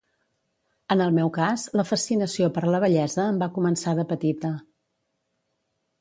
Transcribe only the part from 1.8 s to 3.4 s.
la fascinació per la bellesa em